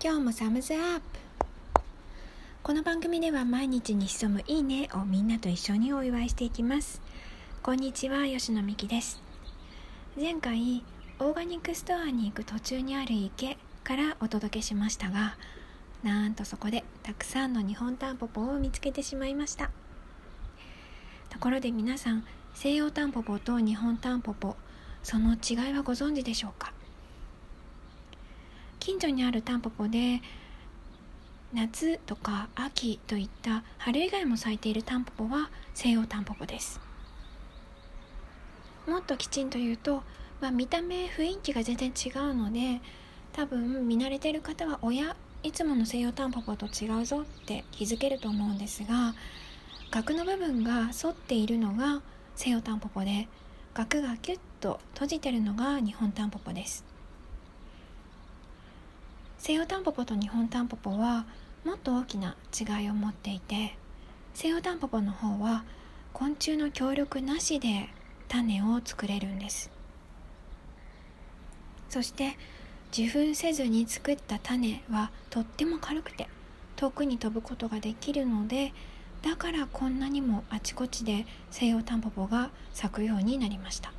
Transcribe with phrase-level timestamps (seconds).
[0.00, 1.02] 今日もサムズアップ。
[2.62, 7.00] この番組では毎日に潜むいいねをみんなと一緒にお祝いしていきます。
[7.64, 9.20] こんにちは吉野美希です。
[10.14, 10.84] 前回
[11.18, 15.36] オーガニックストアに行く途中にある池からお届けしましたが
[16.04, 19.68] なんとそこでたくさんの日本タンポポを見つけてしまいました。
[21.28, 22.24] ところで皆さん
[22.54, 24.54] 西洋タンポポと日本タンポポ
[25.02, 26.72] その違いはご存知でしょうか？
[28.88, 30.22] 近所にあるタンポポで
[31.52, 36.80] 夏とか秋といった春以外も咲いているタンポポは西洋タンポポです。
[38.86, 40.02] もっときちんと言うと、
[40.40, 42.80] まあ、見た目雰囲気が全然違うので
[43.34, 49.14] 多分見慣れてる方は親いつもの西洋タンポポと違うぞって気づけると思うんですが
[49.90, 52.00] 額の部分が反っているのが
[52.36, 53.28] 西洋タンポポで
[53.74, 56.97] 額がキュッと閉じてるのが日本タンポポです。
[59.48, 61.24] 西洋タンポポと日本タンポポは
[61.64, 63.78] もっと大きな違いを持っていて
[64.34, 65.64] 西洋タンポポの方は
[66.12, 67.88] 昆虫の協力なしで
[68.28, 69.70] 種を作れるんです。
[71.88, 72.36] そして
[72.92, 76.28] 受粉せずに作った種はとっても軽くて
[76.76, 78.74] 遠くに飛ぶことができるので
[79.22, 83.94] だからこんなにもあちこちで西洋タンポポが咲くようになりました。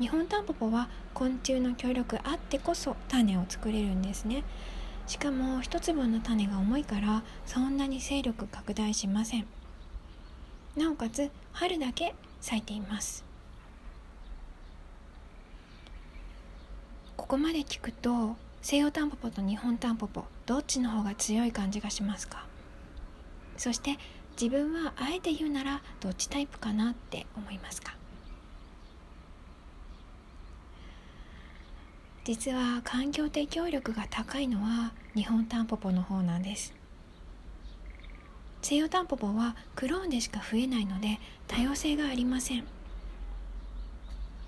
[0.00, 4.42] 日本タンポポは昆虫の協力あってこそ種を作れるんですね。
[5.06, 9.46] しかも一粒の種が重いからそんなに勢力拡大しません。
[10.76, 13.24] なおかつ春だけ咲いています。
[17.16, 22.46] ここまで聞くと西洋タンポポと日本タンポポどっちの方が強い感じがしますか？
[23.56, 23.98] そして
[24.40, 27.94] 自分はあえて言うならどっちタイプかなって思いますか？
[32.24, 36.74] 実は環境適応力が高いのは日本タンポポの方なんです。
[38.62, 42.64] 西洋タンポポはクローンでしか増えないので多様性がありません。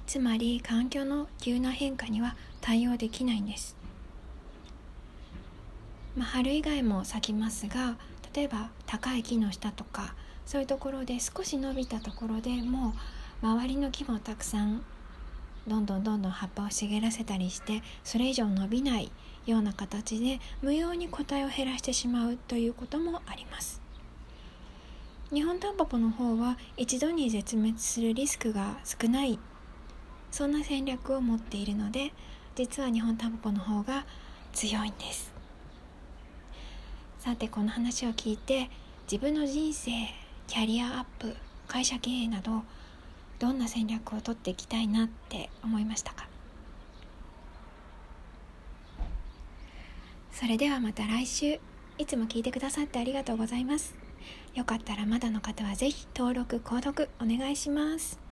[0.06, 3.76] つまり環境の急な変化には対応できないんです、
[6.16, 7.97] まあ、春以外も咲きますが
[8.34, 10.15] 例えば高い木の下とか
[10.47, 12.94] そういうところで少し伸びたところでも
[13.43, 14.84] う周りの木もたくさん
[15.66, 19.10] どんどんどんどん葉っぱを茂らせたりしてそれ以上伸びない
[19.47, 23.80] ような形で無用に個体を減らしてしまうということもあります。
[25.32, 29.38] 日本タンポポの方は一度に絶滅するリスクが少ない
[30.30, 32.12] そんな戦略を持っているので
[32.54, 34.04] 実は日本タンポポの方が
[34.52, 35.32] 強いんです。
[37.19, 38.70] さてこの話を聞いて
[39.10, 39.91] 自分の人生
[40.46, 41.34] キャリアアップ
[41.66, 42.62] 会社経営など
[43.39, 46.28] どんな戦略を取っていきたいなって思いましたか？
[50.33, 51.61] それではまた来週。
[51.97, 53.94] いつも聞いてくださってありがとうございます。
[54.55, 58.19] よかったらまだの方は是非登録購読お願いします。